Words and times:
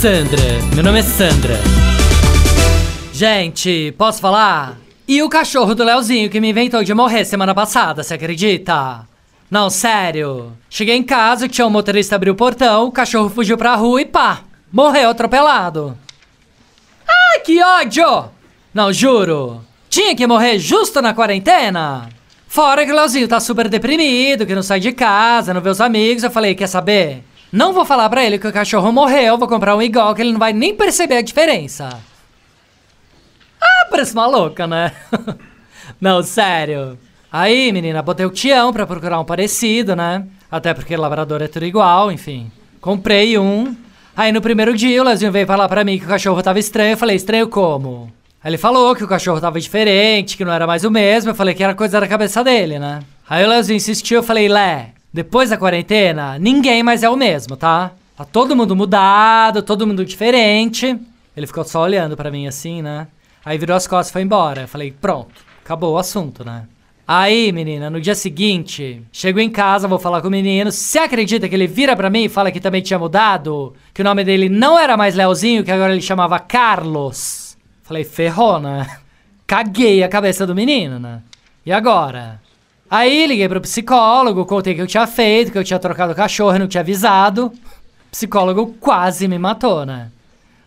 Sandra, 0.00 0.40
meu 0.72 0.84
nome 0.84 1.00
é 1.00 1.02
Sandra. 1.02 1.58
Gente, 3.12 3.92
posso 3.98 4.20
falar? 4.20 4.78
E 5.08 5.20
o 5.20 5.28
cachorro 5.28 5.74
do 5.74 5.82
Leozinho 5.82 6.30
que 6.30 6.40
me 6.40 6.50
inventou 6.50 6.84
de 6.84 6.94
morrer 6.94 7.24
semana 7.24 7.54
passada, 7.54 8.04
você 8.04 8.14
acredita? 8.14 9.04
Não, 9.50 9.68
sério. 9.68 10.52
Cheguei 10.70 10.94
em 10.94 11.02
casa, 11.02 11.48
tinha 11.48 11.66
um 11.66 11.70
motorista 11.70 12.14
abriu 12.14 12.34
o 12.34 12.36
portão, 12.36 12.86
o 12.86 12.92
cachorro 12.92 13.28
fugiu 13.30 13.58
pra 13.58 13.74
rua 13.74 14.02
e 14.02 14.04
pá! 14.04 14.42
Morreu 14.72 15.10
atropelado. 15.10 15.98
Ai, 17.08 17.40
que 17.40 17.60
ódio! 17.60 18.30
Não, 18.72 18.92
juro. 18.92 19.64
Tinha 19.90 20.14
que 20.14 20.26
morrer 20.26 20.60
justo 20.60 21.02
na 21.02 21.14
quarentena? 21.14 22.08
Fora 22.54 22.86
que 22.86 22.92
o 22.92 22.94
Leozinho 22.94 23.26
tá 23.26 23.40
super 23.40 23.68
deprimido, 23.68 24.46
que 24.46 24.54
não 24.54 24.62
sai 24.62 24.78
de 24.78 24.92
casa, 24.92 25.52
não 25.52 25.60
vê 25.60 25.70
os 25.70 25.80
amigos. 25.80 26.22
Eu 26.22 26.30
falei, 26.30 26.54
quer 26.54 26.68
saber? 26.68 27.24
Não 27.50 27.72
vou 27.72 27.84
falar 27.84 28.08
pra 28.08 28.24
ele 28.24 28.38
que 28.38 28.46
o 28.46 28.52
cachorro 28.52 28.92
morreu, 28.92 29.36
vou 29.36 29.48
comprar 29.48 29.74
um 29.74 29.82
igual 29.82 30.14
que 30.14 30.22
ele 30.22 30.30
não 30.30 30.38
vai 30.38 30.52
nem 30.52 30.72
perceber 30.72 31.16
a 31.16 31.20
diferença. 31.20 31.88
Ah, 33.60 33.86
parece 33.90 34.14
maluca, 34.14 34.68
né? 34.68 34.92
não, 36.00 36.22
sério. 36.22 36.96
Aí, 37.32 37.72
menina, 37.72 38.00
botei 38.02 38.24
o 38.24 38.30
Tião 38.30 38.72
pra 38.72 38.86
procurar 38.86 39.18
um 39.18 39.24
parecido, 39.24 39.96
né? 39.96 40.24
Até 40.48 40.72
porque 40.72 40.96
labrador 40.96 41.42
é 41.42 41.48
tudo 41.48 41.66
igual, 41.66 42.12
enfim. 42.12 42.52
Comprei 42.80 43.36
um. 43.36 43.74
Aí 44.16 44.30
no 44.30 44.40
primeiro 44.40 44.76
dia 44.76 45.02
o 45.02 45.04
Leozinho 45.04 45.32
veio 45.32 45.44
falar 45.44 45.68
pra 45.68 45.82
mim 45.82 45.98
que 45.98 46.04
o 46.04 46.08
cachorro 46.08 46.40
tava 46.40 46.60
estranho. 46.60 46.92
Eu 46.92 46.98
falei, 46.98 47.16
estranho 47.16 47.48
como? 47.48 48.12
Aí 48.44 48.50
ele 48.50 48.58
falou 48.58 48.94
que 48.94 49.02
o 49.02 49.08
cachorro 49.08 49.40
tava 49.40 49.58
diferente, 49.58 50.36
que 50.36 50.44
não 50.44 50.52
era 50.52 50.66
mais 50.66 50.84
o 50.84 50.90
mesmo. 50.90 51.30
Eu 51.30 51.34
falei 51.34 51.54
que 51.54 51.64
era 51.64 51.74
coisa 51.74 51.98
da 51.98 52.06
cabeça 52.06 52.44
dele, 52.44 52.78
né? 52.78 53.00
Aí 53.26 53.42
o 53.42 53.48
Leozinho 53.48 53.78
insistiu, 53.78 54.18
eu 54.18 54.22
falei, 54.22 54.48
Lé, 54.50 54.90
depois 55.10 55.48
da 55.48 55.56
quarentena, 55.56 56.38
ninguém 56.38 56.82
mais 56.82 57.02
é 57.02 57.08
o 57.08 57.16
mesmo, 57.16 57.56
tá? 57.56 57.92
Tá 58.14 58.22
todo 58.22 58.54
mundo 58.54 58.76
mudado, 58.76 59.62
todo 59.62 59.86
mundo 59.86 60.04
diferente. 60.04 60.94
Ele 61.34 61.46
ficou 61.46 61.64
só 61.64 61.80
olhando 61.80 62.18
pra 62.18 62.30
mim 62.30 62.46
assim, 62.46 62.82
né? 62.82 63.06
Aí 63.42 63.56
virou 63.56 63.74
as 63.74 63.86
costas 63.86 64.10
e 64.10 64.12
foi 64.12 64.20
embora. 64.20 64.62
Eu 64.62 64.68
falei, 64.68 64.92
pronto, 64.92 65.34
acabou 65.64 65.94
o 65.94 65.98
assunto, 65.98 66.44
né? 66.44 66.64
Aí, 67.08 67.50
menina, 67.50 67.88
no 67.88 67.98
dia 67.98 68.14
seguinte, 68.14 69.02
chego 69.10 69.40
em 69.40 69.48
casa, 69.48 69.88
vou 69.88 69.98
falar 69.98 70.20
com 70.20 70.28
o 70.28 70.30
menino. 70.30 70.70
Você 70.70 70.98
acredita 70.98 71.48
que 71.48 71.54
ele 71.54 71.66
vira 71.66 71.96
pra 71.96 72.10
mim 72.10 72.24
e 72.24 72.28
fala 72.28 72.50
que 72.50 72.60
também 72.60 72.82
tinha 72.82 72.98
mudado? 72.98 73.74
Que 73.94 74.02
o 74.02 74.04
nome 74.04 74.22
dele 74.22 74.50
não 74.50 74.78
era 74.78 74.98
mais 74.98 75.14
Leozinho, 75.14 75.64
que 75.64 75.72
agora 75.72 75.94
ele 75.94 76.02
chamava 76.02 76.38
Carlos? 76.38 77.43
Falei, 77.84 78.02
ferrou, 78.02 78.58
né? 78.58 78.98
Caguei 79.46 80.02
a 80.02 80.08
cabeça 80.08 80.46
do 80.46 80.54
menino, 80.54 80.98
né? 80.98 81.20
E 81.66 81.70
agora? 81.70 82.40
Aí 82.90 83.26
liguei 83.26 83.48
pro 83.48 83.60
psicólogo, 83.60 84.46
contei 84.46 84.74
que 84.74 84.80
eu 84.80 84.86
tinha 84.86 85.06
feito, 85.06 85.52
que 85.52 85.58
eu 85.58 85.64
tinha 85.64 85.78
trocado 85.78 86.12
o 86.12 86.16
cachorro 86.16 86.56
e 86.56 86.58
não 86.58 86.66
tinha 86.66 86.80
avisado. 86.80 87.46
O 87.46 88.10
psicólogo 88.10 88.74
quase 88.80 89.28
me 89.28 89.38
matou, 89.38 89.84
né? 89.84 90.10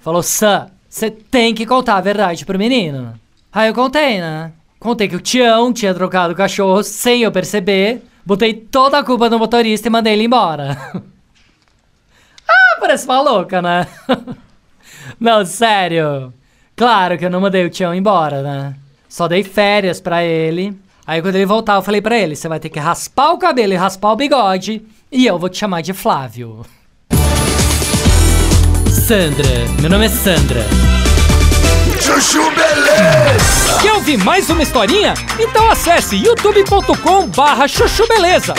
Falou, 0.00 0.24
Sam, 0.24 0.68
você 0.88 1.08
tem 1.08 1.54
que 1.54 1.64
contar 1.64 1.96
a 1.96 2.00
verdade 2.00 2.44
pro 2.44 2.58
menino. 2.58 3.18
Aí 3.52 3.68
eu 3.68 3.74
contei, 3.74 4.20
né? 4.20 4.52
Contei 4.80 5.08
que 5.08 5.16
o 5.16 5.20
Tião 5.20 5.72
tinha 5.72 5.94
trocado 5.94 6.32
o 6.32 6.36
cachorro 6.36 6.82
sem 6.82 7.22
eu 7.22 7.30
perceber. 7.30 8.02
Botei 8.26 8.54
toda 8.54 8.98
a 8.98 9.04
culpa 9.04 9.30
no 9.30 9.38
motorista 9.38 9.86
e 9.86 9.90
mandei 9.90 10.14
ele 10.14 10.24
embora. 10.24 10.76
ah, 12.48 12.76
parece 12.80 13.04
uma 13.04 13.20
louca, 13.20 13.62
né? 13.62 13.86
não, 15.20 15.44
sério. 15.46 16.32
Claro 16.76 17.16
que 17.16 17.24
eu 17.24 17.30
não 17.30 17.40
mandei 17.40 17.64
o 17.64 17.70
Tião 17.70 17.94
embora, 17.94 18.42
né? 18.42 18.74
Só 19.08 19.28
dei 19.28 19.44
férias 19.44 20.00
pra 20.00 20.24
ele. 20.24 20.76
Aí 21.06 21.22
quando 21.22 21.36
ele 21.36 21.46
voltar, 21.46 21.74
eu 21.74 21.82
falei 21.82 22.00
pra 22.00 22.18
ele: 22.18 22.34
você 22.34 22.48
vai 22.48 22.58
ter 22.58 22.68
que 22.68 22.78
raspar 22.78 23.30
o 23.32 23.38
cabelo 23.38 23.72
e 23.72 23.76
raspar 23.76 24.12
o 24.12 24.16
bigode. 24.16 24.82
E 25.10 25.26
eu 25.26 25.38
vou 25.38 25.48
te 25.48 25.58
chamar 25.58 25.82
de 25.82 25.92
Flávio. 25.92 26.64
Sandra, 28.88 29.48
meu 29.80 29.90
nome 29.90 30.06
é 30.06 30.08
Sandra. 30.08 30.64
Chuchu 32.00 32.50
beleza. 32.50 33.80
Quer 33.80 33.92
ouvir 33.92 34.16
mais 34.18 34.50
uma 34.50 34.62
historinha? 34.62 35.14
Então 35.38 35.70
acesse 35.70 36.16
youtube.com 36.16 37.28
barra 37.28 37.68
chuchu 37.68 38.06
beleza. 38.08 38.54